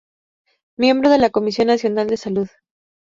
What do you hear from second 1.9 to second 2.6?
de Salud.